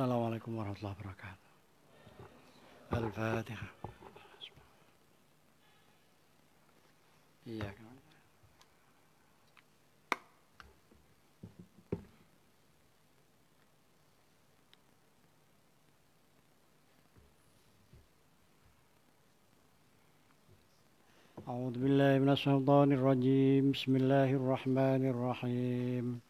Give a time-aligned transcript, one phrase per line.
[0.00, 1.36] السلام عليكم ورحمة الله وبركاته.
[2.92, 3.68] الفاتحة.
[7.46, 7.78] إياك.
[21.48, 23.72] أعوذ بالله من الشيطان الرجيم.
[23.72, 26.29] بسم الله الرحمن الرحيم.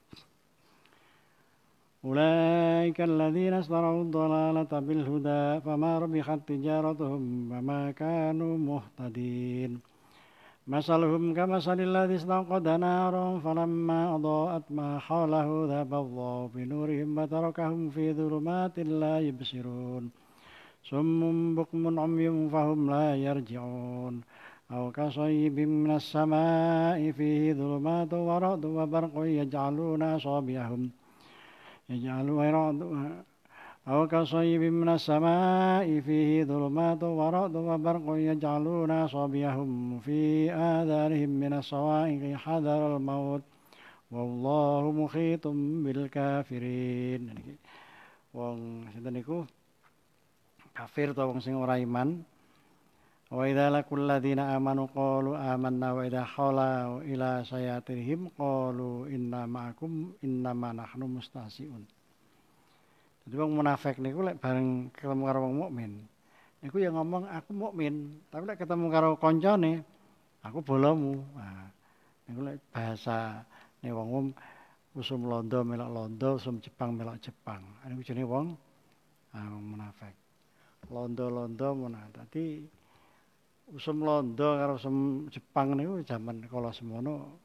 [2.04, 9.80] أولئك الذين اشتروا الضلالة بالهدى فما ربحت تجارتهم وما كانوا مهتدين
[10.74, 18.78] مثلهم كمثل الذي استوقد نارا فلما أضاءت ما حوله ذهب الله بنورهم وتركهم في ظلمات
[18.78, 20.04] لا يبصرون
[20.90, 21.20] صم
[21.54, 24.14] بكم عمي فهم لا يرجعون
[24.74, 30.82] أو كصيب من السماء فيه ظلمات ورعد وبرق يجعلون أصابعهم
[31.90, 32.54] يجعلون
[33.88, 42.96] أو كصيب من السماء فيه ظلمات ورعد وبرق يجعلون أصابعهم في آذانهم من الصواعق حذر
[42.96, 43.42] الموت
[44.10, 45.44] والله محيط
[45.84, 47.22] بالكافرين
[48.36, 49.48] wong sinten niku
[50.76, 52.20] kafir to wong sing ora iman
[53.31, 61.07] laqul ladzina amanu qalu amanna wa idza khala ila sayatirihim qalu inna ma'akum innama nahnu
[61.07, 61.83] mustahzi'un.
[63.23, 65.91] Jadi wong munafik niku lek bareng ketemu karo wong mukmin
[66.61, 69.81] niku ya ngomong aku mukmin tapi lek ketemu karo koncone
[70.45, 71.69] aku bolomu nah
[72.25, 73.45] niku lek bahasa
[73.81, 74.33] ne wong
[74.91, 77.63] usum londo melok londo usum Jepang melok Jepang.
[77.87, 78.47] Niku jenenge wong
[79.31, 80.15] ah, munafik.
[80.91, 82.45] Londo-londo munafik tadi
[83.71, 87.39] usum londo karo usum Jepang niku zaman kala semono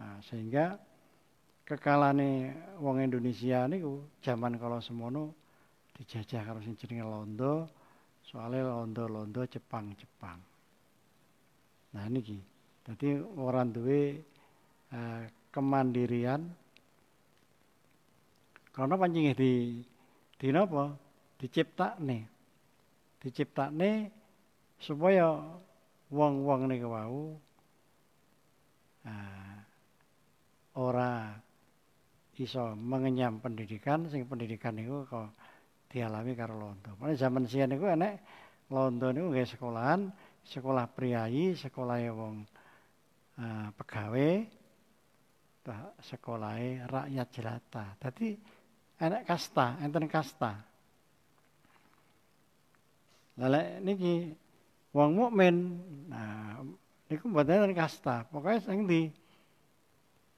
[0.00, 0.80] nah, sehingga
[1.68, 5.36] kekalane wong Indonesia niku zaman kala semono
[5.94, 7.68] dijajah karo sing jenenge londo
[8.24, 10.38] soalnya londo-londo Jepang-Jepang.
[11.98, 12.38] Nah niki.
[12.86, 14.22] Jadi orang duwe
[14.94, 16.46] eh, kemandirian.
[18.70, 19.82] Karena pancing di
[20.38, 20.94] di napa?
[21.36, 22.18] Diciptakne.
[23.18, 23.90] Diciptakne
[24.80, 25.36] supaya
[26.08, 27.36] wong-wong niku wau
[29.04, 29.56] uh,
[30.80, 31.36] ora
[32.40, 35.28] iso mengenyam pendidikan sing pendidikan niku kok
[35.92, 36.96] dialami karo londo.
[36.96, 38.24] Pada zaman sian niku enek
[38.72, 40.08] londo niku nggih sekolahan,
[40.48, 42.40] sekolah priayi, sekolah wong
[43.36, 44.48] uh, pegawai,
[46.00, 46.56] sekolah
[46.88, 47.84] rakyat jelata.
[48.00, 48.32] Dadi
[48.96, 50.56] enek kasta, enten kasta.
[53.36, 54.14] Lalek niki
[54.90, 55.78] wong mukmin,
[56.10, 56.62] nah
[57.10, 58.26] niku mboten kasta.
[58.30, 59.10] Pokoke sing di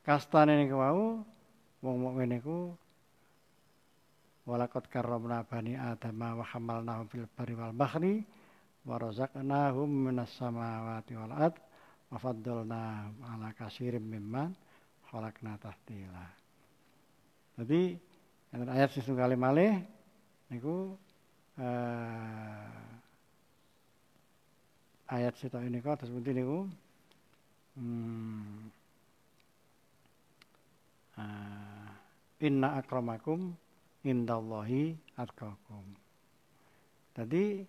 [0.05, 1.25] kastane niku wau
[1.81, 2.77] wong mukmin niku
[4.47, 8.27] walakot karramna bani adama wa hamalnahum fil barri wal bahri
[8.83, 11.55] wa razaqnahum minas samawati wal ard
[12.11, 14.51] wa faddalnahum ala kasirin mimman
[15.07, 16.27] khalaqna tahtila.
[17.63, 17.95] Jadi
[18.53, 19.73] ayat kali malih
[20.51, 20.97] niku
[21.57, 22.92] eh,
[25.13, 26.65] ayat sitok ini terus niku
[27.77, 28.73] hmm,
[31.21, 31.91] uh,
[32.41, 33.53] inna akramakum
[34.01, 35.85] indallahi atqakum.
[37.13, 37.69] Jadi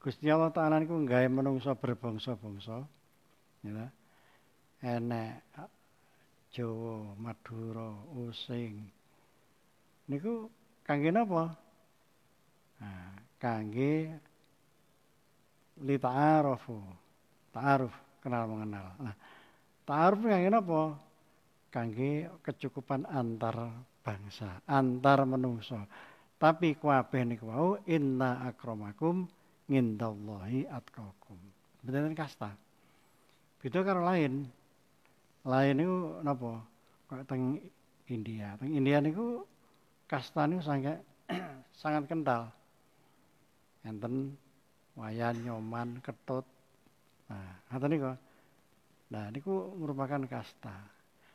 [0.00, 2.86] Gusti Allah Taala niku gawe menungso berbangsa-bangsa.
[3.66, 3.90] Ya.
[4.80, 5.44] Enek
[6.56, 8.88] Jawa, Madura, Using.
[10.08, 10.48] Niku
[10.82, 11.52] kangge napa?
[12.80, 14.16] Nah, kangge
[15.84, 16.76] li ta'arufu.
[17.50, 17.92] Ta'aruf,
[18.22, 18.94] kenal mengenal.
[19.02, 19.14] Nah,
[19.82, 20.80] ta'aruf kangge napa?
[21.70, 23.70] Kangge kecukupan antar
[24.02, 25.78] bangsa, antar menungso.
[26.40, 29.28] Tapi kabeh niku wau inna akramakum
[29.68, 31.36] ngindallahi atqakum.
[31.84, 32.56] Bener kasta.
[33.60, 34.48] Beda karo lain.
[35.44, 36.64] Lain niku napa?
[37.12, 37.60] Kok teng
[38.08, 38.56] India.
[38.56, 39.44] Teng India niku
[40.08, 40.98] kasta niku sangat
[41.82, 42.48] sangat kental.
[43.84, 44.36] Enten
[45.00, 46.44] wayan, nyoman, ketut.
[47.32, 48.12] Nah, ngoten niku.
[49.10, 50.76] Nah, niku merupakan kasta.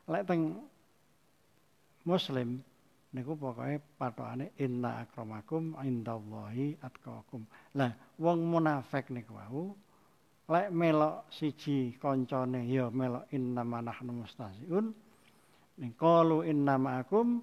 [0.05, 0.61] Lek teng
[2.05, 2.61] Muslim
[3.15, 7.47] niku pokoke patokane inna akramakum indallahi atqakum.
[7.73, 7.89] Lah
[8.21, 9.73] wong munafik niku wau
[10.45, 14.93] lek melok siji kancane ya melok inna nahnu mustahziun
[15.97, 17.41] qalu inna ma'akum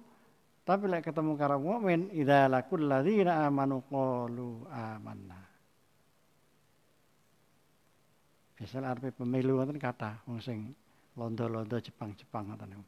[0.63, 5.52] tapi lek ketemu karo mukmin idza lakul ladzina amanu qalu amanna.
[8.53, 10.77] Biasanya arep pemilu wonten kata wong sing
[11.17, 12.85] londo-londo Jepang-Jepang ngoten niku.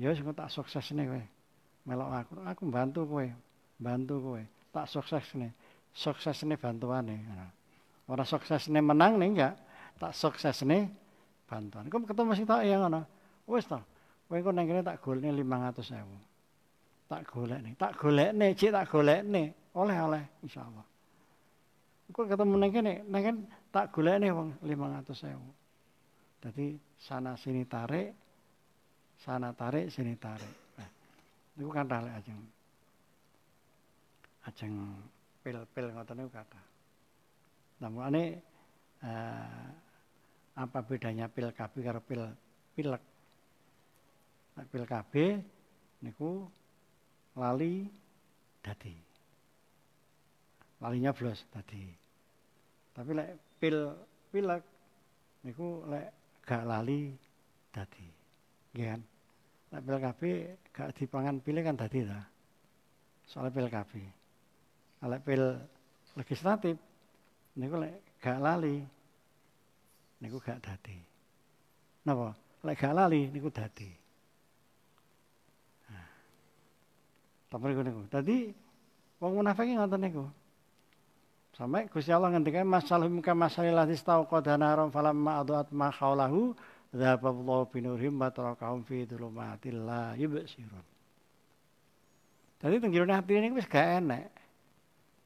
[0.00, 1.22] Ya sing tak suksesne kowe.
[1.84, 2.32] Melok aku.
[2.48, 3.26] Aku bantu kowe
[3.78, 4.42] bantu kowe.
[4.72, 5.52] Tak sukses nih.
[6.58, 7.22] Bantuane
[8.10, 9.54] orang sukses nih menang nih enggak.
[10.00, 10.90] Tak sukses nih
[11.46, 11.86] bantuan.
[11.86, 13.06] Kok ketemu sih tak yang ngono.
[13.46, 13.78] Wes to
[14.26, 16.34] kowe kok nang kene tak golekne 500.000
[17.04, 17.72] tak golek nih.
[17.76, 19.52] Tak golek nih cik tak golek nih.
[19.76, 20.86] Oleh oleh insyaallah.
[22.10, 23.36] Kok ketemu nang kene nang kan
[23.74, 25.34] tak golek nih wong 500.000
[26.46, 26.66] jadi
[27.02, 28.14] sana sini tarik
[29.26, 30.54] sana tarik sini tarik
[31.58, 32.40] niku kathah lek ajeng
[34.46, 34.74] ajeng
[35.44, 36.64] pil-pil ngoten niku kathah.
[37.84, 38.24] Namane
[39.04, 39.68] eh,
[40.56, 42.24] apa bedanya pil KB karo pil
[42.72, 43.02] pilek?
[44.72, 45.12] Pil KB
[46.00, 46.48] niku
[47.36, 47.84] lali
[48.64, 48.96] dadi.
[50.80, 51.84] Lalinya blos dadi.
[52.96, 53.96] Tapi lek pil
[54.28, 54.60] pilek
[55.40, 56.12] niku lek
[56.44, 57.16] gak lali
[57.72, 58.04] dadi.
[58.76, 59.00] Nggih kan?
[59.72, 60.20] Nek pil KB
[60.68, 62.20] gak dipangan pilih kan tadi lah.
[63.24, 63.92] Soal pil KB.
[65.00, 65.42] Kalau pil
[66.12, 66.76] legislatif
[67.56, 68.84] niku lek gak lali
[70.20, 71.00] niku gak dadi.
[72.04, 72.36] Napa?
[72.68, 73.88] Lek gak lali niku dadi.
[75.88, 76.08] Nah.
[77.48, 78.02] Tapi niku niku.
[78.12, 78.52] Dadi
[79.24, 80.28] wong munafik ngoten niku.
[81.54, 86.54] Sampai Gusti Allah ngendikan masalahum ka masalil ladzi qadana haram falamma aduat ma khaulahu
[86.94, 90.86] Zahaballahu binurhim wa tarakahum fi dhulumatil la yubsirun.
[92.62, 94.30] Dadi tenggirone hati ini wis gak enek.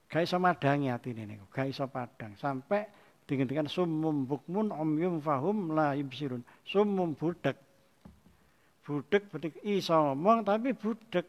[0.09, 2.89] Gak iso madangi atine niku, gak iso padang sampai
[3.29, 6.41] dingentikan sumum bukmun umyum fahum la yubsirun.
[6.65, 7.61] Sumum budek.
[8.89, 11.29] Budek betik iso ngomong tapi budek.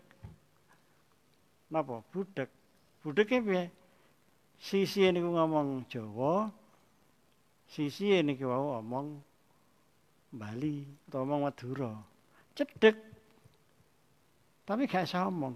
[1.68, 2.00] Napa?
[2.16, 2.48] Budek.
[3.04, 3.68] Budeke piye?
[4.59, 6.51] Sisi niku ngomong Jawa,
[7.71, 9.07] sisi niku wau ngomong
[10.35, 11.95] Bali atau ngomong Madura.
[12.53, 12.95] Cedek.
[14.67, 15.56] Tapi gak iso ngomong.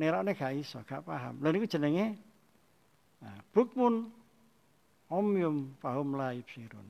[0.00, 1.38] Nerokne gak iso, gak paham.
[1.44, 2.16] Lha niku jenenge
[3.20, 4.08] nah, bukmun
[5.12, 6.88] omyum fahum la ibsirun.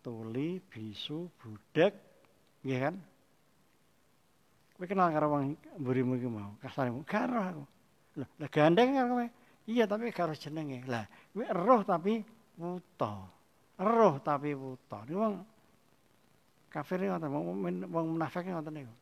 [0.00, 1.92] Tuli, bisu, budak,
[2.64, 2.96] nggih kan?
[4.80, 7.64] Kowe kenal karo wong mburimu iki mau, kasarmu karo aku.
[8.20, 9.26] Lah, lah gandeng karo kowe.
[9.64, 10.84] Iya, tapi karo jenenge.
[10.84, 12.20] Lah, kowe roh tapi
[12.60, 13.40] wuta
[13.80, 15.08] roh tapi wuta.
[15.08, 15.34] Niku wong
[16.68, 17.32] kafir ngoten,
[17.88, 18.94] wong munafik ngoten niku.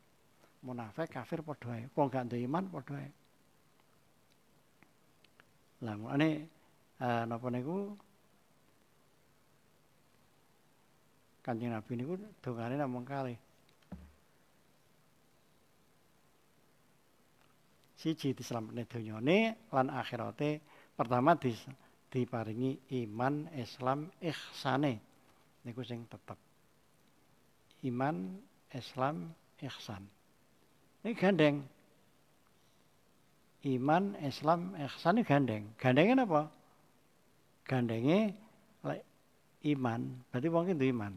[0.62, 1.90] Munafik kafir padha ae.
[1.98, 3.10] Wong gak duwe iman padha ae.
[5.82, 6.30] Lah mulane
[6.98, 7.94] eh napa niku
[11.42, 13.38] Kanjeng Nabi niku dongane namung kalih.
[17.98, 20.62] Siji diselametne donyane lan akhirate
[20.94, 21.58] pertama dis
[22.14, 25.02] diparingi iman Islam ihsane.
[25.66, 26.38] Niku sing tetep.
[27.82, 28.38] Iman
[28.70, 29.34] Islam
[29.66, 30.06] ihsan.
[31.02, 31.66] Ini gandeng.
[33.66, 35.64] Iman Islam ihsan ini gandeng.
[35.74, 36.42] Gandengnya apa?
[37.66, 38.30] Gandengnya
[39.66, 40.00] iman.
[40.30, 41.14] Berarti wong itu iman.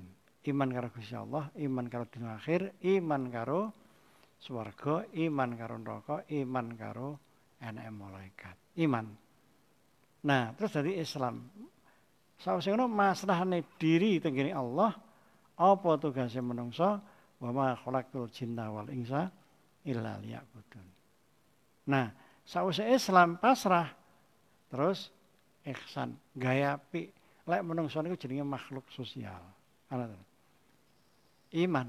[0.49, 3.69] Iman karo Gusti Allah iman karo dunia akhir iman karo
[4.41, 7.09] swarga iman karo neraka iman karo
[7.61, 9.05] enek malaikat iman
[10.21, 11.41] Nah, terus dari Islam.
[12.37, 14.93] Sawise ngono maslahane diri tenggene Allah
[15.61, 16.89] apa tugasnya menungso
[17.41, 19.29] wa ma khalaqul jinna wal insa
[19.85, 20.87] illa liya'budun.
[21.89, 22.09] Nah,
[22.45, 23.89] sawise Islam pasrah
[24.69, 25.09] terus
[25.65, 27.09] ihsan gaya pi
[27.45, 29.41] lek menungso niku jenenge makhluk sosial.
[31.51, 31.87] Iman.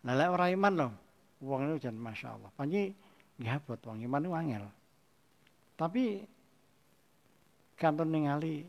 [0.00, 0.92] Nah, lek ora iman loh,
[1.44, 2.50] wong niku jan masyaallah.
[2.56, 2.92] Panji
[3.36, 4.64] nggih abot wong iman niku angel.
[5.76, 6.24] Tapi
[7.76, 8.64] kantun ningali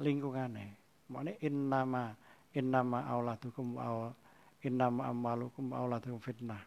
[0.00, 0.64] lingkungane.
[1.12, 2.12] Mane innama
[2.56, 4.08] innama auladukum aw
[4.64, 6.60] innama amalukum auladukum fitnah.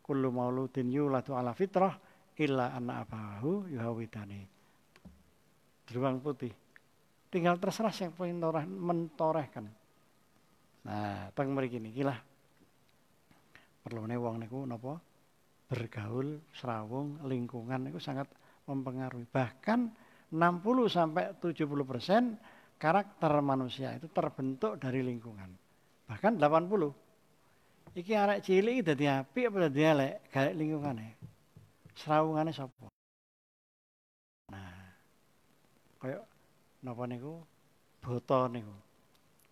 [0.00, 1.92] Kullu mauludin yuladu ala fitrah
[2.40, 4.40] illa anna abahu yuhawidani.
[5.84, 6.52] Beruang putih.
[7.28, 9.68] Tinggal terserah yang pengen toreh, mentorehkan.
[10.88, 12.16] Nah, teng mriki niki lah.
[13.88, 15.00] Perlune wong niku napa?
[15.64, 18.28] Bergaul, serawung, lingkungan niku sangat
[18.68, 19.24] mempengaruhi.
[19.24, 19.80] Bahkan
[20.28, 22.36] 60 sampai 70 persen
[22.76, 25.48] karakter manusia itu terbentuk dari lingkungan.
[26.04, 27.96] Bahkan 80.
[27.96, 30.14] Iki arek cilik dadi apik apa dadi elek?
[30.36, 31.08] Gawe lingkungane.
[31.96, 32.92] Srawungane sapa?
[34.52, 34.84] Nah.
[35.96, 36.20] Kaya
[36.84, 37.40] napa niku?
[38.04, 38.76] Boto niku.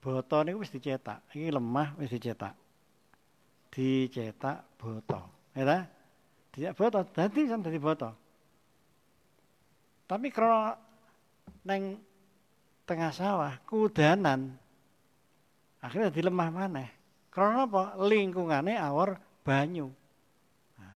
[0.04, 1.24] Boto niku wis dicetak.
[1.32, 2.65] Iki lemah wis dicetak.
[3.73, 5.50] Dicetak boto.
[5.52, 5.78] Ya ta?
[6.52, 8.11] Dicetak boto, dadi sampe dadi boto.
[10.06, 10.70] Tapi kalau
[11.66, 11.99] neng
[12.87, 14.54] tengah sawah kudanan
[15.82, 16.87] akhirnya jadi lemah mana
[17.35, 19.90] karena apa lingkungannya awar banyu
[20.78, 20.94] nah,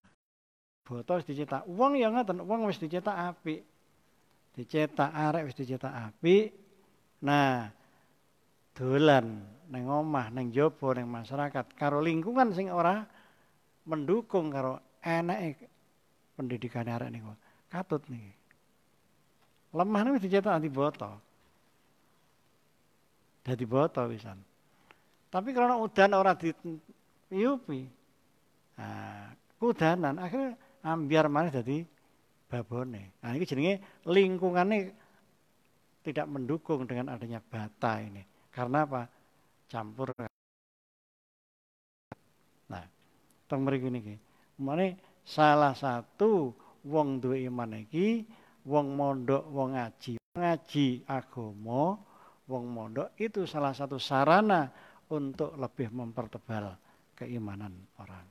[0.87, 3.63] botol dicetak uang yang ngaten uang wis dicetak api
[4.55, 6.55] dicetak arek wis dicetak api
[7.27, 7.67] nah
[8.79, 13.07] dolan neng omah neng jopo neng masyarakat karo lingkungan sing ora
[13.87, 15.71] mendukung karo enek
[16.35, 17.33] pendidikan arek niku
[17.71, 18.35] katut nih
[19.71, 21.23] lemah nih dicetak anti botol
[23.45, 24.39] jadi botol wisan.
[25.31, 26.51] Tapi karena udan orang di
[27.31, 27.87] yupi,
[28.75, 31.87] nah, kudanan akhirnya ambiar mana jadi
[32.51, 33.15] babone.
[33.23, 33.75] Nah ini jenenge
[34.05, 34.91] lingkungannya
[36.03, 38.27] tidak mendukung dengan adanya bata ini.
[38.51, 39.07] Karena apa?
[39.71, 40.11] Campur.
[42.67, 42.85] Nah,
[43.47, 44.19] teng mriki niki.
[44.59, 46.51] Mane salah satu
[46.83, 48.27] wong duwe iman iki
[48.67, 50.19] wong mondok, wong ngaji.
[50.35, 51.95] Ngaji agama
[52.51, 54.67] wong mondok itu salah satu sarana
[55.11, 56.75] untuk lebih mempertebal
[57.15, 58.27] keimanan orang.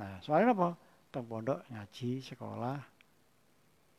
[0.00, 0.68] Nah, soalnya apa?
[1.12, 2.78] Teng pondok ngaji, sekolah,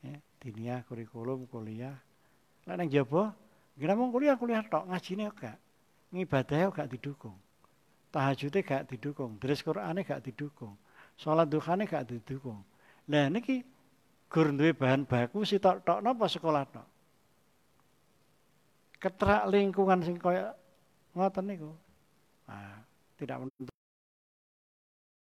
[0.01, 1.93] ya, dinia, kurikulum, kuliah.
[2.65, 3.35] Lah nang jaba,
[3.81, 5.57] kira mau kuliah kuliah tok, ngajine gak.
[6.13, 7.33] Ngibadahnya gak didukung.
[8.13, 10.77] Tahajudnya gak didukung, dress Qur'ane gak didukung.
[11.17, 12.61] Salat duhane gak didukung.
[13.09, 13.65] Lah niki
[14.29, 16.87] gur duwe bahan baku si tok tok napa sekolah tok
[19.01, 20.53] ketrak lingkungan sing kaya
[21.17, 21.73] ngoten niku.
[22.45, 22.77] Nah,
[23.17, 23.73] tidak menentu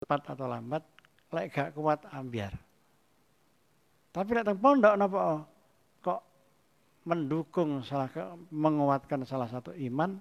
[0.04, 0.84] cepat atau lambat
[1.32, 2.52] lek gak kuat ambiar.
[4.12, 5.42] Tapi lek teng pondok napa kok
[7.08, 8.10] mendukung salah
[8.52, 10.20] menguatkan salah satu iman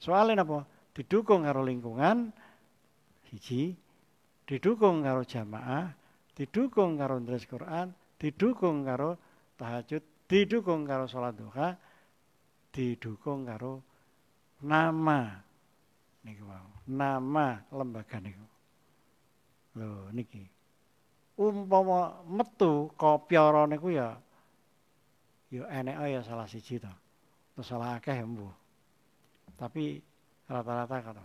[0.00, 0.66] soalnya napa
[0.96, 2.34] didukung karo lingkungan
[3.30, 3.76] hiji
[4.46, 5.94] didukung karo jamaah
[6.34, 9.20] didukung karo ndres Quran didukung karo
[9.56, 11.78] tahajud didukung karo sholat duha
[12.74, 13.80] didukung karo
[14.60, 15.46] nama
[16.26, 16.68] niku wau.
[16.90, 18.46] Nama lembaga niku.
[19.78, 20.42] Lho niki.
[21.38, 24.18] Umpama metu kopyara niku ya
[25.50, 26.92] ya enek ya salah siji to.
[27.56, 28.52] Terus salah akeh mbuh.
[29.56, 30.02] Tapi
[30.46, 31.24] rata-rata kata.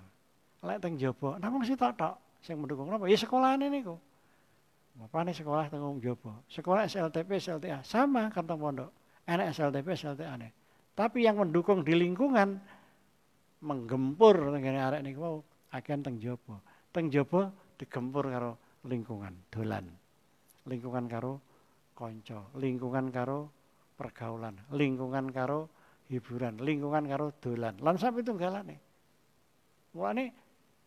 [0.62, 3.10] Lek teng jaba, namung sitok tok sing mendukung napa?
[3.10, 3.98] Ya sekolahane niku.
[4.96, 6.38] Bapakne sekolah teng jaba.
[6.48, 8.90] Sekolah SLTP, SLTA sama kantong pondok.
[9.26, 10.52] Enek SLTP, SLTA nih.
[10.94, 12.62] Tapi yang mendukung di lingkungan
[13.62, 15.38] menggempur tengene arek niku wau
[15.74, 16.62] akan teng jaba.
[16.92, 17.50] Teng jaba
[17.80, 18.52] digempur karo
[18.86, 19.86] lingkungan, dolan.
[20.70, 21.42] Lingkungan karo
[21.98, 23.61] konco, lingkungan karo
[24.02, 25.70] pergaulan, lingkungan karo
[26.10, 27.78] hiburan, lingkungan karo dolan.
[27.78, 28.82] Lan sampe tunggalane.
[29.94, 30.26] Mulane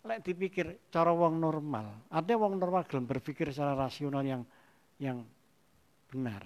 [0.03, 4.43] lek dipikir cara wong normal, artinya wong normal gelem berpikir secara rasional yang
[4.99, 5.23] yang
[6.11, 6.43] benar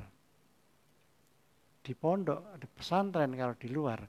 [1.89, 4.05] di pondok, di pesantren kalau di luar.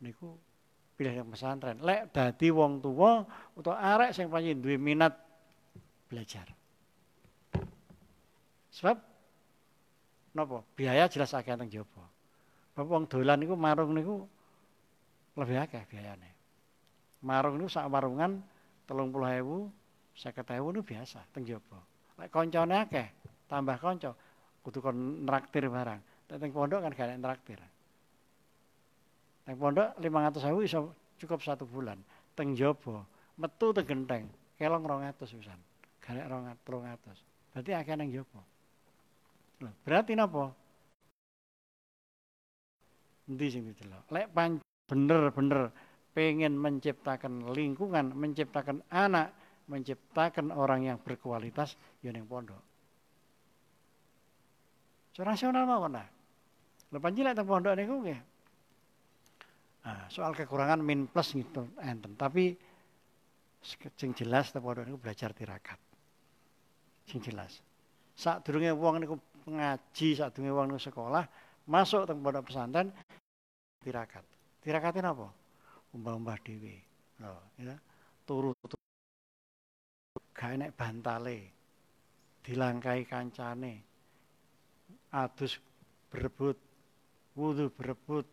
[0.00, 0.32] Niku
[0.96, 1.76] pilih yang pesantren.
[1.84, 3.20] Lek dadi wong tua
[3.52, 5.12] atau arek sing pancen duwe minat
[6.08, 6.48] belajar.
[8.72, 8.96] Sebab
[10.36, 10.60] napa?
[10.76, 12.04] Biaya jelas akeh nang jaba.
[12.76, 14.28] Bapak wong dolan niku marung niku
[15.40, 16.30] lebih akeh biayane.
[17.24, 18.44] Marung niku sak warungan
[18.84, 19.08] 30.000,
[20.12, 21.80] 50.000 niku biasa teng jaba.
[22.20, 23.08] Lek koncone akeh,
[23.48, 24.12] tambah kanca
[24.60, 26.00] kudu kon nraktir barang.
[26.28, 27.60] Teng pondok kan gak nraktir.
[29.46, 30.80] Teng pondok 500.000 iso
[31.22, 31.96] cukup satu bulan.
[32.36, 33.06] Teng jobo
[33.40, 34.24] metu teng genteng
[34.60, 35.60] kelong 200 pisan.
[36.02, 36.66] Gak 200.
[37.54, 38.55] Berarti akeh nang jobo.
[39.60, 40.52] Berarti napa?
[43.26, 44.04] Endi sing didelok?
[44.12, 44.26] Lek
[44.86, 45.72] bener-bener
[46.12, 49.34] pengen menciptakan lingkungan, menciptakan anak,
[49.66, 52.62] menciptakan orang yang berkualitas ya ning pondok.
[55.16, 56.08] Rasional mawon nah.
[56.92, 58.20] Lha panjenengan teng pondok niku nggih.
[59.86, 62.54] Nah, soal kekurangan min plus gitu enten, tapi
[63.96, 65.80] sing jelas teng pondok niku belajar tirakat.
[67.08, 67.58] Sing jelas.
[68.14, 69.16] Sak durunge wong niku
[69.50, 71.24] ngaji, sak durunge wong sekolah,
[71.70, 72.90] masuk teng pondok pesantren
[73.82, 74.24] tirakat.
[74.62, 75.30] Tirakate napa?
[75.94, 76.74] Umbah-umbah dhewe.
[77.22, 77.78] Loh, ya.
[78.26, 78.50] Turu
[80.34, 81.38] gak bantale.
[82.42, 83.82] Dilangkai kancane
[85.10, 85.58] adus
[86.10, 86.58] berebut,
[87.34, 88.26] wudhu berebut,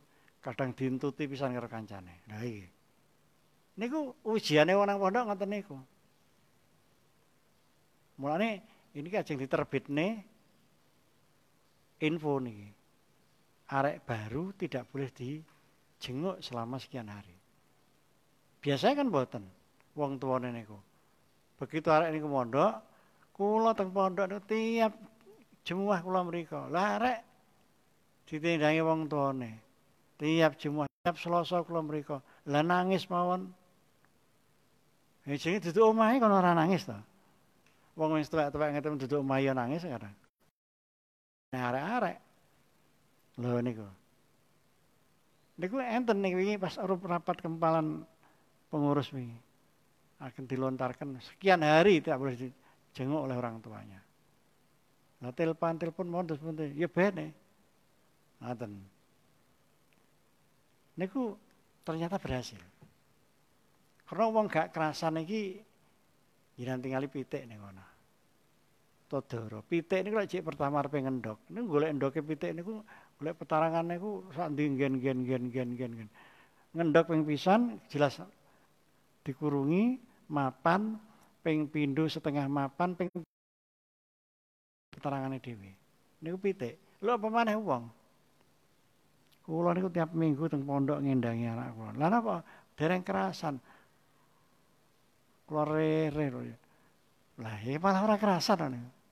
[0.44, 2.26] kadang dintuti pisan karo kancane.
[2.30, 2.66] Nah iki.
[3.80, 5.78] Niku ujiane wong nang pondok ngoten niku.
[8.22, 8.50] Mulane
[8.94, 10.33] ini kajeng diterbitne
[12.02, 12.72] info nih.
[13.74, 17.34] Arek baru tidak boleh dijenguk selama sekian hari.
[18.64, 19.44] Biasanya kan boten
[19.98, 20.78] wong tuane niku.
[21.58, 22.80] Begitu arek niku mondok,
[23.34, 24.94] kula teng pondok tiap
[25.68, 26.70] jemuah kula mriku.
[26.70, 27.20] Lah arek
[28.30, 29.52] ditindangi wong tuane.
[30.20, 32.22] Tiap jemuah, tiap Selasa kula mriku.
[32.48, 33.52] Lah nangis mawon.
[35.24, 36.96] Ya jenenge duduk omahe kono ora nangis to.
[37.96, 40.12] Wong wis tuwek-tuwek ngeten duduk omahe ya nangis sekarang.
[41.54, 42.18] Nah arek-arek.
[43.38, 43.86] Lho niku.
[45.62, 48.02] Niku enten nih wingi pas urup rapat kempalan
[48.74, 49.38] pengurus wingi.
[50.18, 54.02] Akan dilontarkan sekian hari tidak boleh dijenguk oleh orang tuanya.
[55.22, 57.38] Nah telepon telepon modus modus ya bene.
[58.42, 58.74] Ngaten.
[60.98, 61.38] Niku
[61.86, 62.60] ternyata berhasil.
[64.10, 65.62] Karena wong gak kerasan iki
[66.58, 67.93] jiran tinggali pitik ning kono.
[69.14, 69.62] Todoro.
[69.62, 71.38] Pitik niku lek cek pertama arep ngendok.
[71.54, 72.82] Niku golek endoke pitik niku
[73.22, 76.10] golek petarangan niku sak ndi gen gen gen gen gen gen.
[76.74, 78.18] Ngendok ping pisan jelas
[79.22, 80.02] dikurungi
[80.34, 80.98] mapan
[81.46, 83.14] ping pindho setengah mapan ping
[84.98, 85.70] petarangane dhewe.
[86.26, 86.82] Niku pitik.
[87.06, 87.86] Lho apa maneh wong?
[89.46, 91.92] Kula niku tiap minggu teng pondok ngendangi anak kula.
[92.02, 92.42] Lah napa
[92.74, 93.62] dereng kerasan?
[95.46, 96.42] keluar rere lho.
[97.38, 99.03] Lah ya malah ora kerasan niku.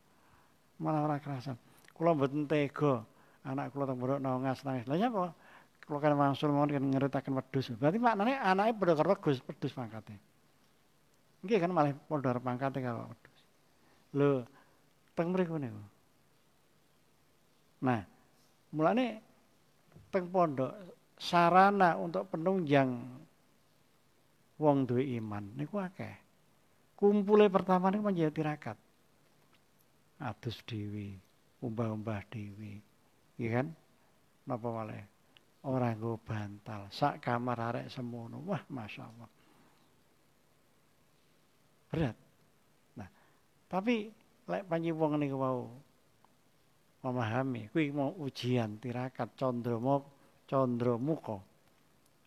[0.82, 1.56] Malah ora kerasan.
[1.94, 3.06] Kula mboten tega
[3.46, 4.90] anak kula teng pondok nangis nangis.
[4.90, 5.32] Lah apa?
[5.86, 7.70] Kula kan wangsul mawon kan ngeritaken wedhus.
[7.78, 10.16] Berarti maknane anake padha karo wedhus, wedhus pangkate.
[11.46, 13.40] Nggih kan malah padha pangkate karo wedhus.
[14.18, 14.30] Lho,
[15.14, 15.82] teng mriku niku.
[17.86, 18.02] Nah,
[18.74, 19.22] mulane
[20.10, 20.74] teng pondok
[21.22, 22.90] sarana untuk penunjang
[24.58, 26.14] wong duwe iman niku akeh
[26.98, 28.78] kumpulnya pertama ini menjadi tirakat
[30.22, 31.18] adus dewi
[31.62, 32.82] umbah-umbah dewi.
[33.42, 33.68] Iya kan?
[34.46, 35.06] Napa malah
[35.66, 36.90] orang gue bantal.
[36.94, 38.42] Sak kamar arek semono.
[38.46, 39.30] Wah masya Allah
[41.92, 42.16] berat.
[42.96, 43.10] Nah
[43.68, 44.08] tapi
[44.48, 45.68] lek panji wong niku mau
[47.04, 50.08] memahami kuwi mau ujian tirakat condromo
[50.48, 51.44] condromuko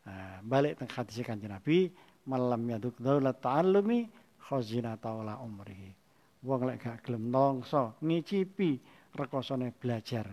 [0.05, 1.89] nah, balik teng hadis kanjeng Nabi
[2.29, 4.05] malam yaduk daulat ta'allumi
[4.37, 6.04] khazina taala umrihi.
[6.45, 8.77] Wong lek gak gelem nongso, ngicipi
[9.17, 10.29] rekosone belajar,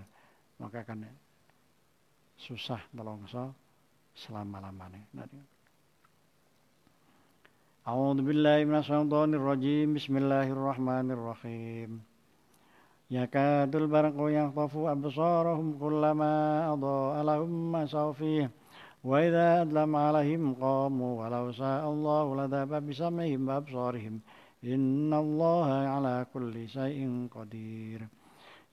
[0.59, 1.07] maka kan
[2.35, 3.55] susah nongso
[4.11, 5.07] selama-lamanya.
[5.15, 5.23] Nah,
[7.81, 9.97] A'udzu billahi minasyaitonir rajim.
[9.97, 11.97] Bismillahirrahmanirrahim.
[13.09, 18.53] Ya kadul barqu yaqtafu absarahum kullama adha'a lahum ma sawfih.
[19.01, 24.21] Wa idza adlam alaihim qamu walau sa'a Allahu ladaba bisamihim wa absarihim.
[24.63, 28.07] إن الله على كل شيء قدير.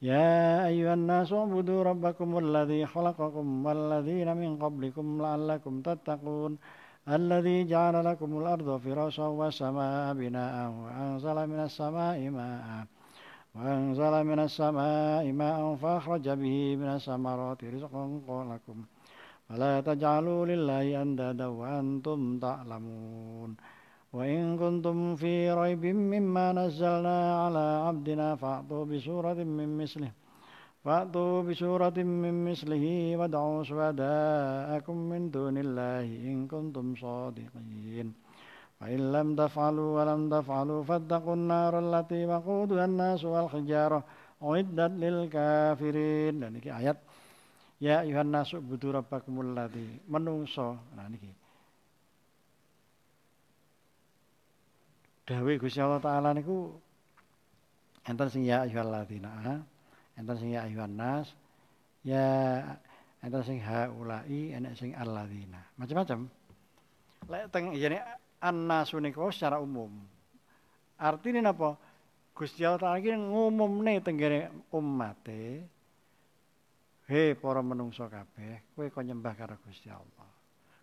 [0.02, 6.58] يا أيها الناس اعبدوا ربكم الذي خلقكم والذين من قبلكم لعلكم تتقون.
[7.08, 12.86] الذي جعل لكم الأرض فراشا والسماء بناء وأنزل من السماء ماء
[13.54, 18.04] وأنزل من السماء ماء فأخرج به من الثمرات رزقا
[18.52, 18.78] لكم.
[19.48, 23.50] فلا تجعلوا لله أندادا وأنتم تعلمون.
[24.15, 30.11] وإن كنتم في ريب مما نزلنا على عبدنا فأتوا بسورة من مثله
[30.85, 32.85] فأتوا بسورة من مثله
[33.19, 38.07] وادعوا شهداءكم من دون الله إن كنتم صادقين
[38.79, 43.99] فإن لم تفعلوا ولم تفعلوا فاتقوا النار التي وقودها الناس والحجارة
[44.43, 46.97] أعدت للكافرين dan ini ayat
[47.83, 50.79] Ya ayuhan nasu budu rabbakumul ladzi menungso.
[50.95, 51.36] Nah niki.
[55.28, 56.72] Dawe Gusti Allah taala niku
[58.08, 59.60] enten sing ya ayuhal ladzina
[60.16, 61.28] enten sing ya ayuhan nas
[62.00, 62.64] ya
[63.20, 66.32] enten sing haulai enek sing alladzina macam-macam
[67.28, 68.00] lek teng yani
[68.40, 69.92] annasu niku secara umum
[70.96, 71.76] artinya napa
[72.32, 75.68] Gusti Allah taala iki ngumumne tenggene ummate
[77.08, 80.28] Hei para menungso kabeh, kowe kok nyembah karo Gusti Allah.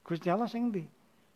[0.01, 0.81] Gusti Allah sing ndi?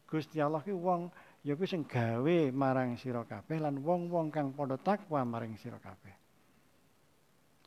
[0.09, 4.75] Gusti Allah ki wong ya kuwi sing gawe marang sira kabeh lan wong-wong kang padha
[4.75, 6.11] takwa marang sira kabeh.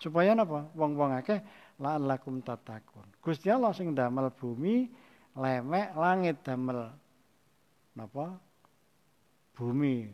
[0.02, 0.66] Supaya napa?
[0.74, 1.38] Wong-wong akeh
[1.78, 3.06] la'allakum tatakun.
[3.22, 4.90] Gusti Allah sing damel bumi,
[5.38, 6.90] lemek, langit damel
[7.94, 8.34] napa?
[9.54, 10.10] Bumi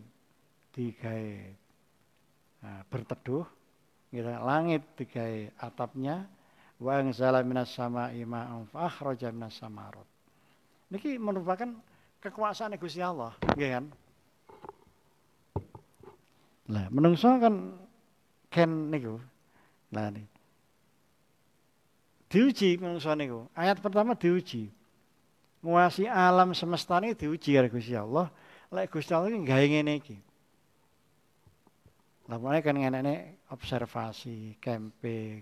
[0.76, 1.30] digawe
[2.60, 3.46] nah, berteduh,
[4.12, 4.28] gitu.
[4.28, 6.28] langit digawe atapnya,
[6.78, 8.92] wa anzala minas sama'i ma'an fa
[9.32, 10.06] minas samarot.
[10.92, 11.74] Niki merupakan
[12.18, 13.84] kekuasaan Gusti Allah, nggih kan?
[16.68, 17.54] Lah, menungso kan
[18.52, 19.16] ken niku.
[19.88, 20.26] Lah nih.
[22.28, 23.48] Diuji menungso niku.
[23.56, 24.68] Ayat pertama diuji.
[25.64, 28.28] Nguasi alam semesta ini diuji karo Gusti Allah.
[28.68, 30.16] Lek Gusti Allah iki gawe ngene iki.
[32.28, 35.40] Lah mulai kan ngene observasi, camping.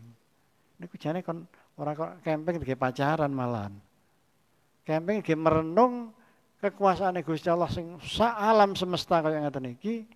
[0.79, 1.43] Niku jane kon
[1.75, 3.75] ora kok camping digawe pacaran malahan.
[4.87, 6.15] Camping digawe merenung
[6.73, 10.07] kekuasaan Gusti Allah sing sak alam semesta kaya ngeten iki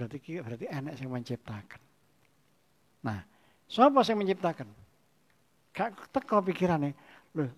[0.00, 1.82] Berarti berarti enak yang menciptakan.
[3.04, 3.20] Nah,
[3.68, 4.68] siapa yang menciptakan?
[5.76, 6.96] Gak teko pikirannya.
[7.36, 7.52] Loh,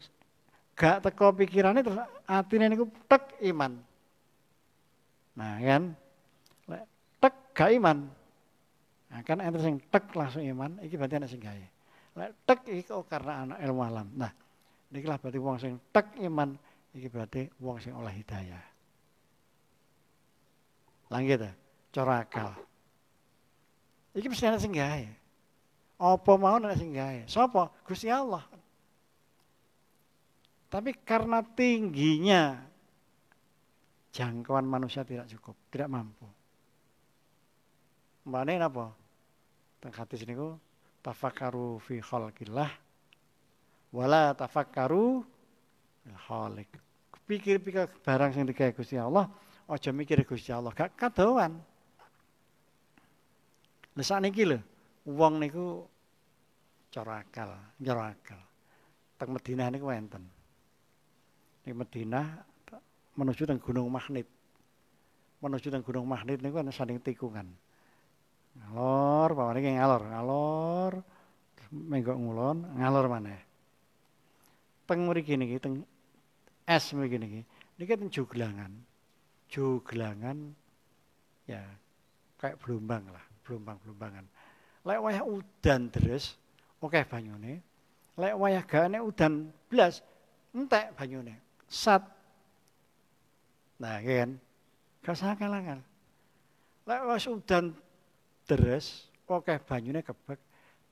[0.74, 3.78] gak teko pikirannya terus atine niku tek iman.
[5.38, 5.82] Nah, kan?
[7.22, 8.10] Tek gak iman.
[9.12, 11.66] Nah, kan ente sing tek langsung iman, iki berarti anak sing gawe.
[12.48, 14.08] Tek iki kok karena anak ilmu alam.
[14.18, 14.34] Nah,
[14.90, 16.58] niki lah berarti wong sing tek iman,
[16.92, 18.64] iki berarti wong sing oleh hidayah.
[21.12, 21.52] Lanjut ya
[21.92, 22.50] cara akal.
[24.16, 25.04] Iki mesti ana sing gawe.
[26.02, 27.28] Apa mau ana sing gawe?
[27.28, 27.72] Sapa?
[27.84, 28.44] Gusti Allah.
[30.72, 32.56] Tapi karena tingginya
[34.12, 36.24] jangkauan manusia tidak cukup, tidak mampu.
[38.24, 38.92] Mbane napa?
[39.84, 40.56] Teng hadis niku
[41.04, 42.70] tafakkaru fi khalqillah
[43.92, 45.20] wala tafakkaru
[46.28, 46.72] khaliq.
[47.32, 49.24] Pikir-pikir barang sing digawe Gusti Allah,
[49.64, 51.56] aja mikir Gusti Allah, gak kadoan.
[53.96, 54.60] Lah sakniki lho,
[55.08, 55.88] wong niku
[56.92, 58.36] cara akal, cara akal.
[59.16, 60.28] Teng Madinah niku wonten.
[61.64, 62.44] Ning Madinah
[63.16, 64.28] menuju teng Gunung Magnet.
[65.40, 67.48] Menuju teng Gunung Magnet niku ana saling tikungan.
[68.60, 70.92] Ngalor, pawane ki ngalor, ngalor.
[71.72, 73.40] Menggok ngulon, ngalor maneh.
[74.84, 75.80] Teng mriki niki teng
[76.66, 77.40] es mriki niki.
[77.78, 78.72] Niki teng Joglangan.
[79.52, 80.38] Joglangan
[81.44, 81.62] ya
[82.38, 84.24] kayak belumbang lah blumbang-blumbangan.
[84.82, 86.38] Lek wayah udan terus,
[86.82, 87.62] oke banyune.
[88.18, 90.02] Lek wayah gane udan blas,
[90.54, 91.38] entek banyune.
[91.66, 92.02] Sat.
[93.82, 94.38] Nah, kan.
[95.02, 95.82] Gak usah kalangan.
[96.86, 97.74] Lek wis udan
[98.46, 100.38] terus, oke banyune kebek.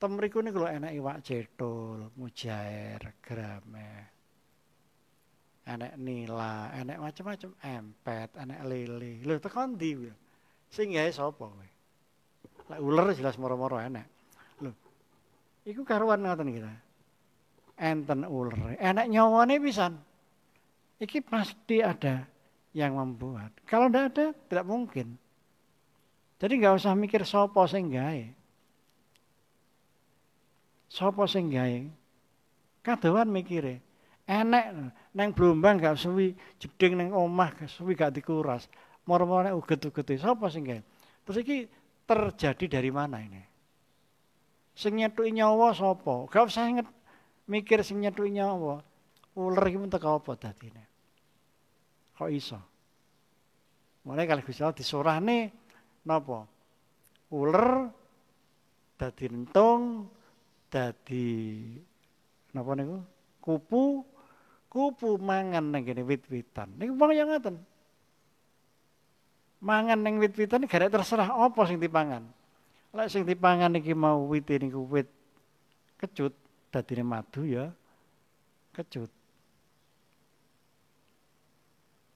[0.01, 4.20] Temriku niku lho enak iwak cetul, mujair, grame.
[5.61, 9.21] Enak nila, enak macam-macam empet, enak lele.
[9.21, 10.09] Lho tekan ndi?
[10.73, 11.67] Sing gawe sapa kowe?
[12.71, 14.07] Lah ular jelas moro-moro enak.
[14.65, 14.73] Loh.
[15.67, 16.73] Iku karuan ngoten kita.
[17.77, 20.01] Enten ular, enak nyawane pisan.
[21.01, 22.25] Iki pasti ada
[22.73, 23.53] yang membuat.
[23.65, 25.17] Kalau tidak ada, tidak mungkin.
[26.41, 28.25] Jadi nggak usah mikir sopo sing gawe.
[30.89, 31.79] Sopo sing gawe.
[32.81, 33.77] Kadoan mikire.
[34.25, 38.67] Enek neng Blombang gak suwi jeding neng omah gak suwi gak dikuras.
[39.07, 40.21] Moro-moro uget-uget.
[40.21, 40.81] Sopo sing gawe?
[41.25, 41.57] Terus iki
[42.05, 43.41] terjadi dari mana ini?
[44.71, 46.29] Sing nyethuki nyawa sapa?
[46.31, 46.87] Gak usah inget
[47.49, 48.79] mikir sing nyethuki nyawa.
[49.35, 50.83] Ular iki teko apa dadine?
[52.15, 52.59] Kok iso?
[54.05, 55.37] Mulai kali Gusti Allah disurahne
[56.05, 56.45] napa?
[57.31, 57.89] Ular
[58.97, 60.09] dadi entung,
[60.69, 61.25] dadi
[62.53, 62.97] napa niku?
[63.41, 64.05] Kupu,
[64.71, 66.71] kupu mangan nang kene wit-witan.
[66.79, 67.59] Niku wong yang ngoten
[69.61, 72.23] mangan ning wit-witan gak terserah apa sing dipangan.
[72.91, 75.07] Lek sing dipangan iki mau wit niku wit
[75.99, 76.33] kecut
[76.71, 77.69] dadine madu ya
[78.71, 79.11] kecut.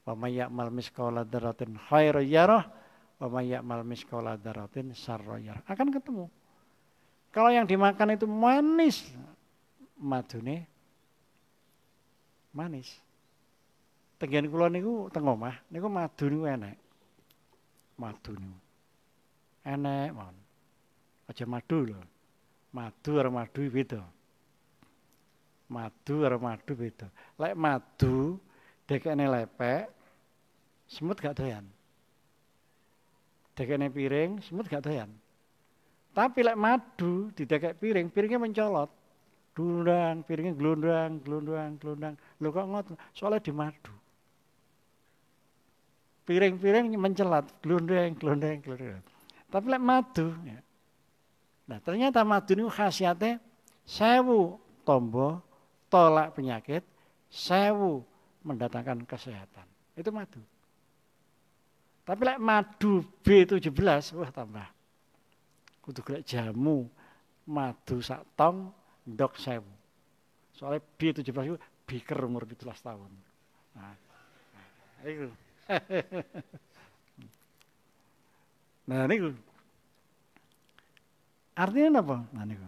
[0.05, 2.63] Wa may ya'mal misqala dzarratin khairan yarah
[3.17, 4.93] wa may ya'mal misqala dzarratin
[5.43, 5.63] yarah.
[5.65, 6.29] Akan ketemu.
[7.33, 9.11] Kalau yang dimakan itu manis,
[9.99, 10.69] madune
[12.55, 12.87] manis.
[14.15, 16.75] Tenggen kula niku teng omah niku madu niku enak
[17.99, 18.59] madu niku.
[19.65, 20.35] Enek mon.
[21.25, 22.01] Aja madu lho.
[22.75, 24.01] Madu karo madu beda.
[25.71, 27.07] Madu karo madu beda.
[27.41, 28.37] Lek madu
[28.85, 29.89] dekene lepek
[30.85, 31.65] semut gak doyan.
[33.57, 35.09] Dekene piring semut gak doyan.
[36.15, 38.87] Tapi lek madu didekek piring, piringnya mencolot.
[39.55, 42.13] Dundang, piringnya gelundang, gelundang, gelundang.
[42.43, 42.95] Lho kok ngoten?
[43.15, 43.95] Soalnya di madu
[46.25, 49.01] piring-piring mencelat, glundeng, glundeng, glundeng.
[49.47, 50.59] Tapi lek madu, ya.
[51.65, 53.41] Nah, ternyata madu ini khasiatnya
[53.85, 55.41] sewu tombo
[55.89, 56.81] tolak penyakit,
[57.29, 58.01] sewu
[58.41, 59.65] mendatangkan kesehatan.
[59.93, 60.41] Itu madu.
[62.05, 64.67] Tapi lek madu B17, wah tambah.
[65.85, 66.89] Kudu golek jamu
[67.45, 68.73] madu sak tong
[69.05, 69.69] ndok sewu.
[70.55, 73.11] Soalnya B17 itu biker umur 17 tahun.
[73.75, 73.93] Nah,
[75.05, 75.27] iku.
[78.89, 79.29] nah niku.
[81.55, 82.17] Artinya apa?
[82.33, 82.65] Nah niku.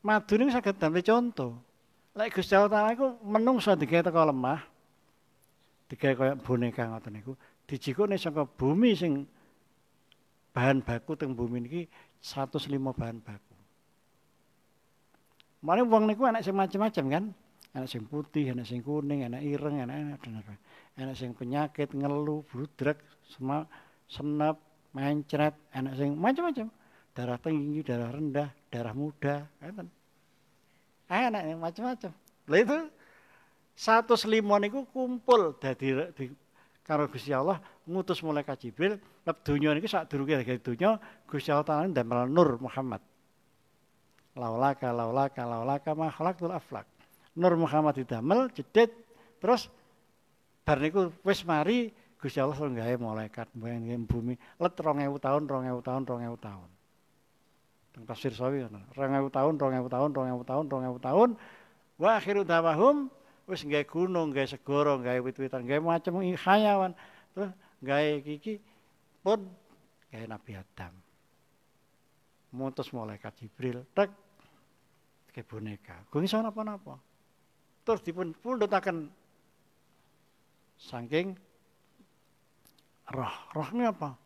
[0.00, 1.52] Madu niku saged damel contoh.
[2.16, 4.58] Lek Gusti Allah Taala iku menungso digawe teko lemah,
[5.86, 7.32] digawe kaya boneka ngoten niku,
[7.70, 9.30] dijikune saka bumi sing
[10.50, 11.82] bahan baku teng bumi niki
[12.18, 13.49] 105 bahan baku.
[15.60, 17.24] Mane wong niku anak sing macam-macam kan?
[17.76, 20.58] Anak sing putih, anak sing kuning, anak ireng, anak anak
[20.98, 23.68] anak sing penyakit, ngeluh, budrek, semua
[24.10, 24.58] senep,
[24.96, 26.66] mencret, anak sing macam-macam.
[27.14, 29.86] Darah tinggi, darah rendah, darah muda, kan?
[31.10, 32.10] Anak yang macam-macam.
[32.50, 32.78] Lah itu
[33.76, 36.24] satu selimon itu kumpul dari di,
[36.84, 41.66] karo Gusti Allah ngutus malaikat Jibril lep donya niku sak durunge dari donya Gusti Allah
[41.66, 43.00] taala ndamel nur Muhammad.
[44.38, 46.86] Laulaka laulaka laulaka khalaqtul aflak.
[47.34, 48.94] Nur Muhammad didamel jedit
[49.42, 49.70] terus
[50.62, 51.90] bar niku wis mari
[52.20, 56.68] Gusti Allah sing gawe malaikat bumi let 2000 tahun 2000 tahun 2000 tahun.
[57.90, 58.86] Teng tafsir sawi ngono.
[58.92, 61.28] 2000 tahun 2000 tahun 2000 tahun 2000 tahun
[62.00, 63.08] wa akhiru dawahum
[63.50, 66.92] wis gawe gunung, gawe segara, gawe wit-witan, gawe macam hayawan.
[67.34, 67.50] Terus
[67.82, 68.62] gawe kiki
[69.24, 69.48] pun
[70.12, 70.94] gawe Nabi Adam.
[72.50, 74.10] Mutus malaikat Jibril, tek
[75.30, 76.02] ke boneka.
[76.10, 76.98] Gue iso napa-napa.
[77.86, 79.06] Terus dipun pundhutaken
[80.74, 81.38] saking
[83.14, 83.34] roh.
[83.54, 84.18] Roh ini apa?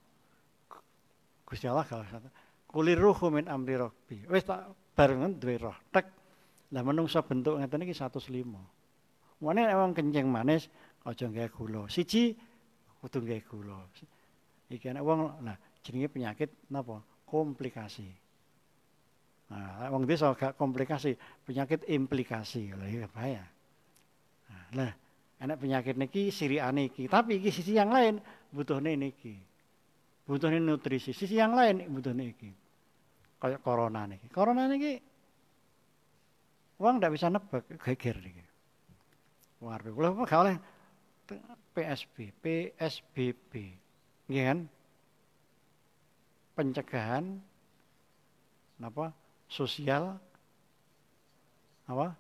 [1.45, 2.29] Gusti Allah kalau kata
[2.67, 4.25] kulir ruhu min amri rabbi.
[4.27, 5.77] Wis tak barengan duwe roh.
[5.93, 6.07] Tek.
[6.73, 8.25] Lah menungsa bentuk ngeten iki 105.
[9.45, 10.73] Mane emang kencing manis
[11.05, 11.83] aja gawe gula.
[11.93, 12.35] Siji
[12.99, 13.79] kudu gawe gula.
[14.73, 17.05] Iki ana wong nah jenenge penyakit napa?
[17.25, 18.09] Komplikasi.
[19.55, 22.73] Nah, wong desa gak komplikasi, penyakit implikasi.
[22.73, 23.45] Lah iya bahaya.
[24.75, 24.91] Nah,
[25.39, 28.19] enak penyakit niki siriane iki, tapi iki sisi yang lain
[28.51, 29.37] butuhne niki.
[30.25, 32.51] Butuhne nutrisi, sisi yang lain butuhne iki.
[33.39, 34.27] Kayak corona niki.
[34.33, 35.15] Corona niki
[36.75, 38.45] Uang ndak bisa nebak geger niki.
[39.63, 40.57] Wong arep kula gak oleh
[41.75, 43.53] PSB, PSBB.
[44.27, 44.59] Nggih kan?
[46.55, 47.43] Pencegahan
[48.79, 49.11] apa?
[49.51, 50.19] Sosial
[51.85, 52.17] apa?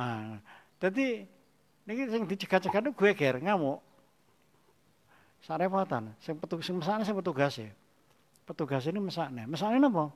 [0.00, 0.40] Ah,
[0.82, 1.28] jadi
[1.86, 3.78] niki sing dicegah-cegah itu gue ger ngamuk.
[5.42, 7.70] Sarepotan, sing petugas sing mesakne sing petugas ya.
[8.46, 9.46] Petugas ini mesakne.
[9.46, 10.10] Mesakne napa?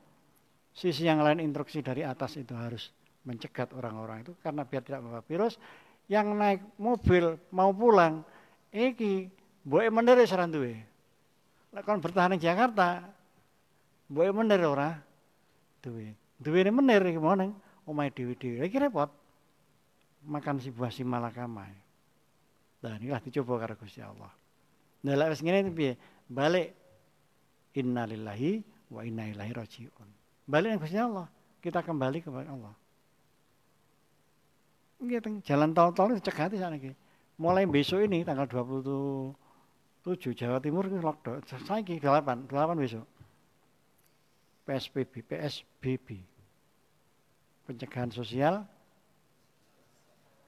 [0.76, 2.92] Sisi yang lain instruksi dari atas itu harus
[3.26, 5.58] mencegat orang-orang itu karena biar tidak membawa virus
[6.06, 8.22] yang naik mobil mau pulang
[8.70, 9.26] iki
[9.66, 10.78] boleh mener saran duwe.
[11.74, 13.02] Lek bertahan di Jakarta
[14.06, 14.94] boleh mener ora?
[15.82, 16.14] Duwe.
[16.38, 18.62] Ini mener iki mau nang omahe dhewe-dhewe.
[18.62, 19.10] Iki repot.
[20.26, 21.66] Makan si buah si malakama.
[22.78, 24.30] Dan inilah dicoba karo Gusti Allah.
[25.02, 25.98] Nah lek wis ngene piye?
[26.30, 26.70] Balik
[27.74, 28.62] innalillahi
[28.94, 30.08] wa inna ilaihi rajiun.
[30.46, 31.26] Balik nang Gusti Allah.
[31.58, 32.74] Kita kembali kepada Allah.
[35.42, 36.94] Jalan tol-tol cegati saniki.
[37.36, 38.48] Mulai besok ini tanggal
[40.06, 41.42] 27 Jawa Timur ini lockdown.
[41.42, 43.02] Saiki 8, 8 besok.
[44.62, 46.22] PSBB, PSBB.
[47.66, 48.62] Pencegahan sosial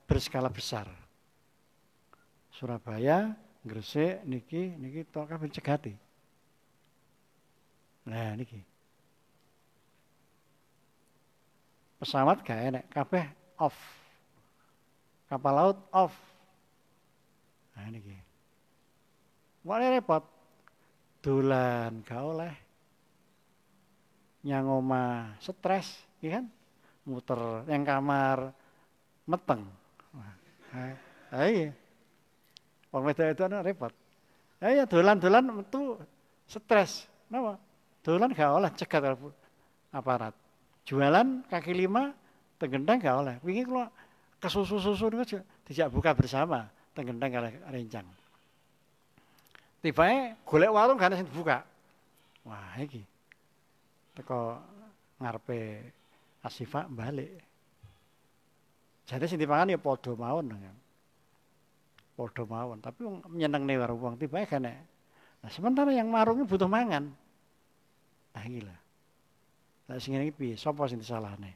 [0.06, 0.86] berskala besar.
[2.54, 3.34] Surabaya,
[3.66, 5.90] Gresik niki niki tol kabeh cegati.
[8.06, 8.62] Nah niki.
[11.98, 13.26] Pesawat gak enek, kabeh
[13.58, 13.74] off
[15.26, 16.14] kapal laut off.
[17.74, 18.27] Nah ini ki.
[19.68, 20.24] Mulai repot.
[21.20, 22.54] Dolan gak oleh.
[24.40, 26.48] Yang oma stres, ya kan?
[27.04, 28.48] Muter yang kamar
[29.28, 29.68] meteng.
[31.28, 31.76] Iya.
[32.88, 33.92] Wong wedok itu ana repot.
[34.56, 36.00] Ya dolan-dolan metu
[36.48, 37.04] stres.
[37.28, 37.60] Napa?
[38.00, 39.20] Dolan gak oleh cegat
[39.92, 40.32] aparat.
[40.88, 42.16] Jualan kaki lima
[42.56, 43.36] tegendang gak oleh.
[43.44, 43.92] Wingi kula
[44.40, 48.08] kesusu-susu itu tidak buka bersama tengendang kali rencang.
[49.78, 51.62] Tiba golek warung kan sing buka.
[52.42, 53.02] Wah, iki.
[54.18, 54.58] Teko
[55.22, 55.86] ngarepe
[56.42, 57.38] Asifa balik.
[59.06, 60.50] Jadi sing dipangan ya padha mawon.
[62.18, 64.66] Padha mawon, tapi menyenengne warung wong tiba kan
[65.38, 67.14] Nah, sementara yang marungnya butuh mangan.
[68.34, 68.76] Nah, gila.
[69.86, 70.54] Lah sing ngene iki piye?
[70.58, 71.54] Sapa sing disalahne?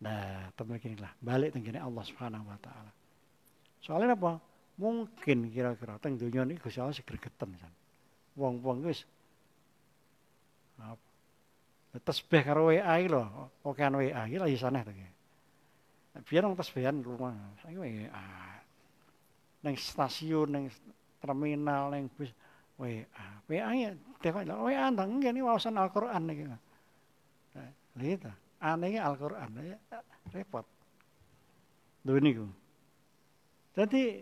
[0.00, 2.92] Nah, gini lah, balik tenggine Allah Subhanahu wa taala.
[3.82, 4.38] Soalnya apa?
[4.76, 7.72] Mungkin kira-kira teng dunia ini Gusti Allah segregeten kan.
[8.36, 9.08] Wong-wong wis
[10.76, 11.00] apa?
[11.96, 13.24] Tesbih karo WA iki lho,
[13.64, 14.92] okean WA iki lagi sana to.
[16.28, 17.32] Biar wong tasbihan rumah.
[17.64, 18.24] Saiki WA.
[19.64, 20.64] Neng stasiun, neng
[21.24, 22.28] terminal, neng bus
[22.76, 23.00] WA.
[23.48, 26.44] WA ya dewa WA ndang ngene wawasan Al-Qur'an iki.
[27.96, 28.28] Lihat,
[28.60, 29.80] anehnya Al-Qur'an ya
[30.36, 30.68] repot.
[32.04, 32.44] Lho niku.
[33.72, 34.20] Jadi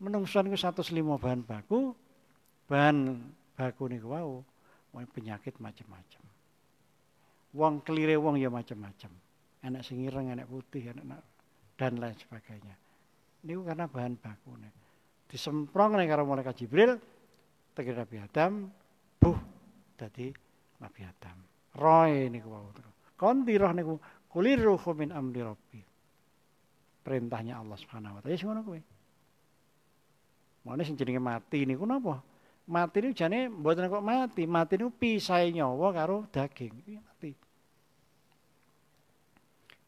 [0.00, 1.94] menungso niku 105 bahan baku,
[2.66, 3.20] bahan
[3.54, 4.42] baku niku wau
[4.94, 6.22] penyakit macam-macam.
[7.54, 9.10] Wong kelire wong ya macam-macam.
[9.64, 11.22] Enak sing ireng, enak putih, enak
[11.78, 12.74] dan lain sebagainya.
[13.46, 14.72] Niku karena bahan baku nih.
[15.30, 16.94] Disemprong nih karo malaikat Jibril,
[17.74, 18.70] tegir Nabi Adam,
[19.18, 19.38] buh,
[19.98, 20.30] jadi
[20.78, 21.36] Nabi Adam.
[21.74, 22.94] Roy niku wau terus.
[23.18, 23.94] Konti roh niku
[24.30, 25.82] kulir ruhu min amri rabbi.
[27.04, 28.34] Perintahnya Allah Subhanahu wa taala.
[28.34, 28.80] Ya ngono kuwi.
[30.64, 32.24] Mana sing jenenge mati niku napa?
[32.64, 36.72] Mati niku jane mboten kok mati, mati niku pisahe nyawa karo daging.
[36.80, 37.30] Iki mati.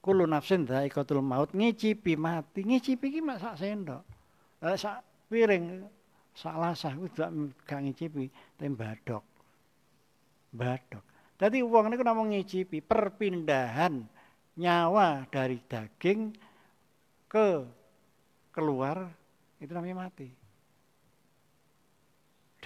[0.05, 4.05] Kulo nafsin dhaikatul maut ngicipi mati, ngicipi iki mak sak sendok.
[4.61, 5.01] Lah sak
[5.33, 5.83] piring
[6.37, 7.11] sak lasah kuwi
[7.65, 8.29] gak ngicipi,
[8.61, 9.25] tapi badok.
[10.53, 11.05] Badok.
[11.41, 14.05] Dadi wong niku namung ngicipi perpindahan
[14.61, 16.33] nyawa dari daging
[17.29, 17.65] ke
[18.53, 19.09] keluar
[19.61, 20.46] itu namanya mati.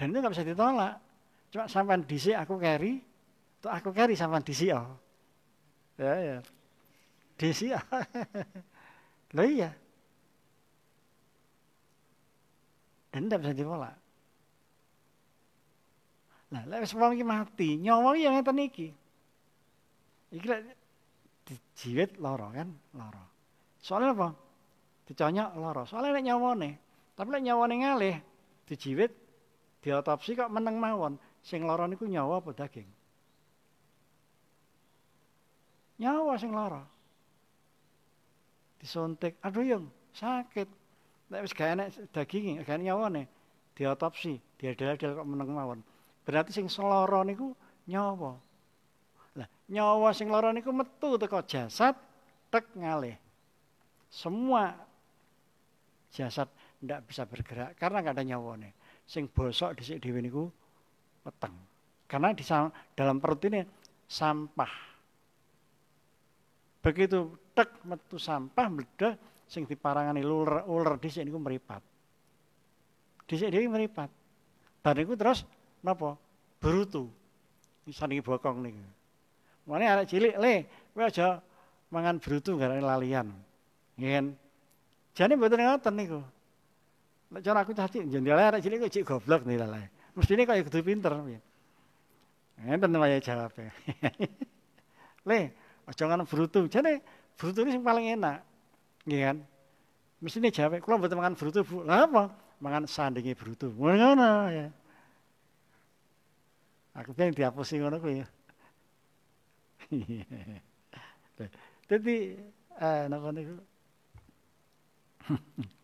[0.01, 0.97] Dan itu nggak bisa ditolak.
[1.53, 2.97] Cuma sampai DC aku carry,
[3.61, 4.97] tuh aku carry sampai DC oh.
[5.93, 6.37] Ya ya.
[7.37, 7.85] DC oh.
[9.37, 9.69] Loh iya.
[13.13, 13.93] Dan tidak bisa ditolak.
[16.49, 18.87] Nah, lek wis iki mati, nyawa iki yang ngeten iki.
[20.33, 20.61] Iki lek
[21.45, 23.21] dijiwit lara kan, lara.
[23.77, 24.33] Soalnya apa?
[25.05, 25.85] Diconyok lara.
[25.85, 26.71] Soalnya nek nyawane.
[27.13, 28.17] Tapi lek nyawane ngalih,
[28.65, 29.20] dijiwit
[29.81, 31.17] diotopsi kok meneng mawon.
[31.41, 32.89] Sing lara niku nyawa apa daging?
[35.97, 36.85] Nyawa sing lara.
[38.77, 40.69] Disuntik, aduh yang sakit.
[41.33, 43.23] Nek wis gak enek daging, gak enek nyawane,
[43.77, 45.79] diotopsi, diadel-adel kok meneng mawon.
[46.25, 47.53] Berarti sing seloro niku
[47.89, 48.37] nyawa.
[49.39, 51.97] Lah, nyawa sing lara niku metu teko jasad
[52.53, 53.17] tek ngalih.
[54.11, 54.75] Semua
[56.11, 56.51] jasad
[56.83, 58.69] ndak bisa bergerak karena nggak ada nyawane
[59.05, 60.43] sing bosok dhisik dhewe niku
[61.25, 61.55] weteng.
[62.07, 62.43] Karena di
[62.95, 63.63] dalam perut ini
[64.07, 64.73] sampah.
[66.81, 69.15] Begitu tek metu sampah meledak
[69.47, 71.83] sing diparangani ular ular dhisik niku meripat.
[73.29, 74.09] Dhisik dhewe meripat.
[74.81, 75.45] Bar niku terus
[75.85, 76.17] napa?
[76.57, 77.07] Berutu.
[77.91, 78.83] Saniki bokong niku.
[79.67, 80.53] Mulane arek cilik le,
[80.93, 81.43] kowe aja
[81.93, 83.29] mangan berutu gara lalian.
[83.99, 84.33] Ngen.
[85.13, 86.19] Jane mboten ngoten niku.
[87.31, 89.87] Nek cara aku caci jendela arek cilik kok cik goblok nih lalai.
[90.15, 91.15] Mestine kaya kudu pinter.
[92.59, 93.71] Ngenten wae jawabe.
[95.29, 95.39] Le,
[95.87, 96.67] aja ngono brutu.
[96.67, 96.99] Jane
[97.39, 98.43] brutu ini paling enak.
[99.07, 99.37] Nggih kan?
[100.19, 101.87] Mestine jawab, kula mboten mangan brutu, Bu.
[101.87, 102.35] Lah apa?
[102.59, 103.71] Mangan sandinge brutu.
[103.73, 104.67] Ngono ya.
[106.99, 108.27] Aku pengen dihapusi ngono kuwi.
[111.89, 112.15] Jadi,
[112.77, 113.55] eh, napa niku?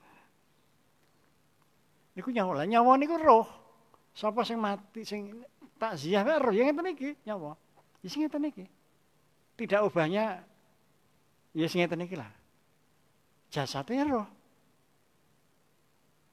[2.18, 3.46] Niku nyawa lah, nyawa niku roh.
[4.18, 5.38] Sapa sing mati sing
[5.78, 7.54] takziah wae roh, ya ngeten iki nyawa.
[8.02, 8.66] Ya sing ngeten iki.
[9.54, 10.42] Tidak ubahnya
[11.54, 12.34] ya sing ngeten iki lah.
[13.54, 14.26] Jasadnya roh.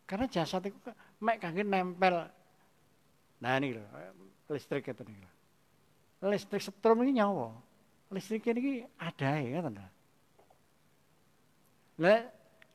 [0.09, 0.81] Karena jasad itu
[1.21, 2.33] mek kangge nempel.
[3.45, 3.85] Nah ini lho,
[4.49, 5.29] listrik itu nih.
[6.25, 7.53] Listrik setrum ini nyawa.
[8.09, 9.85] Listrik ini ada ya kan?
[12.01, 12.25] Lah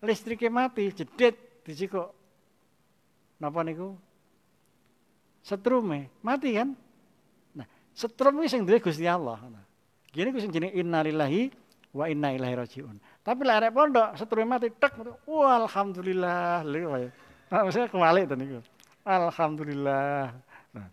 [0.06, 2.19] listriknya mati, jedet, dicikok
[3.40, 3.96] Napa niku?
[5.40, 6.76] Setrume mati kan?
[7.56, 9.40] Nah, setrum iki sing duwe Gusti Allah.
[9.48, 9.64] Nah,
[10.12, 11.48] gini ku sing jenenge innalillahi
[11.96, 12.96] wa inna ilaihi rajiun.
[13.24, 17.08] Tapi lek arek pondok setrume mati tek wah alhamdulillah lho wae.
[17.50, 18.60] Nah, maksudnya kembali to niku.
[19.08, 20.36] Alhamdulillah.
[20.76, 20.88] Nah,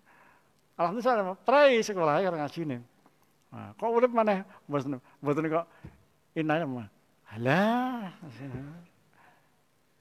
[0.78, 2.80] alhamdulillah prai sekolah ya ngaji nih.
[3.51, 5.66] Nah, kok urip maneh mboten mboten kok
[6.38, 6.88] inna mah.
[7.34, 8.14] Alah.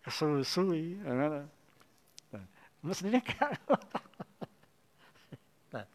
[0.05, 1.01] Kesusui.
[2.85, 3.49] Mestinya gak.
[5.73, 5.85] nah.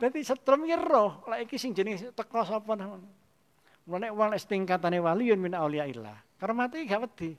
[0.00, 3.04] Dadi setrum iki roh, lek iki sing jenenge teko sapa nang.
[3.84, 6.40] Mulane wong lek tingkatane waliyun min auliyaillah.
[6.40, 7.36] Karena mati gak wedi.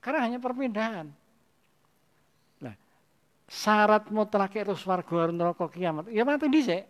[0.00, 1.06] Karena hanya perpindahan.
[2.64, 2.74] Nah,
[3.44, 6.08] syarat mutlak itu swarga neraka kiamat.
[6.08, 6.88] Ya mati dhisik.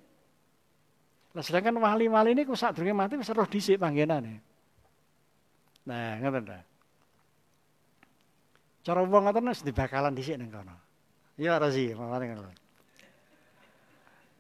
[1.35, 4.41] Nah, sedangkan wali-wali ini ku sadurunge mati wis roh dhisik panggenane.
[5.91, 6.59] Nah, ngoten ta.
[8.89, 10.73] Cara wong ngoten wis dibakalan dhisik ning kono.
[11.37, 12.49] Ya ora sih, mamane ngono.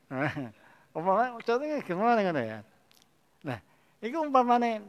[0.96, 2.64] Umpama contohnya gimana ngono ya.
[3.44, 3.60] Nah,
[4.00, 4.80] iku umpamane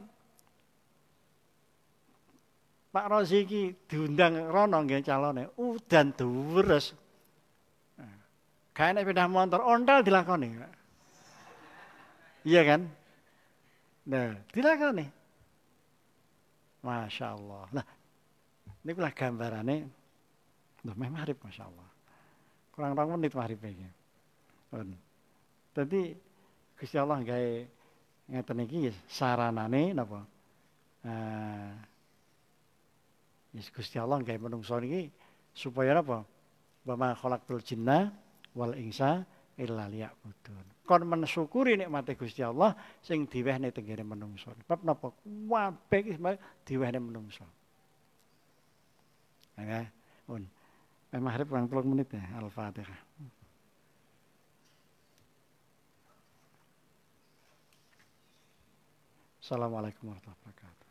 [2.88, 6.96] Pak Rozi iki diundang rono nggih calone, udan deres.
[8.72, 10.56] Kayak nek pindah motor, ontel dilakoni.
[12.48, 12.88] Iya kan?
[14.08, 15.04] Nah, dilakoni.
[16.80, 17.68] Masya Allah.
[17.76, 17.84] Nah,
[18.84, 19.76] ini pula gambarannya.
[20.88, 21.88] Loh, memang marip, Masya Allah.
[22.72, 23.88] Kurang rong menit marip ini.
[25.76, 26.02] Jadi,
[26.80, 27.52] Gusti Allah gawe
[28.32, 30.24] ngeten iki saranane napa?
[31.04, 31.90] Eh
[33.50, 35.10] Yes, Gusti Allah gawe menungso niki
[35.50, 36.22] supaya apa?
[36.86, 38.14] Wa khalaqtul jinna
[38.54, 39.26] wal insa
[39.58, 40.86] illa liya'budun.
[40.86, 44.54] Kon mensyukuri nikmate Gusti Allah sing diwehne tenggene menungso.
[44.70, 45.10] Bab napa?
[45.26, 46.14] Kabeh iki
[46.62, 47.42] diwehne menungso.
[49.60, 49.84] Ya,
[50.28, 50.48] un.
[51.12, 53.00] Maghrib kurang 30 menit ya, Al-Fatihah.
[59.42, 60.88] Assalamualaikum warahmatullahi wabarakatuh.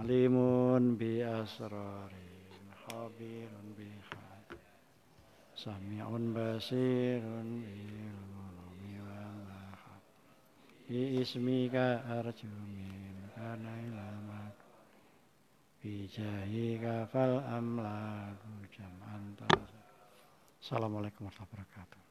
[0.00, 3.88] Alimun bi asrarin, khabirun bi
[5.56, 7.80] Sami'un basirun bi
[8.12, 9.40] ulumi wal
[10.88, 12.48] Bi ismika arju
[13.46, 14.58] kana ilamak
[15.78, 19.38] Bi jahika fal amlaku jam'an
[20.58, 22.05] Assalamualaikum warahmatullahi wabarakatuh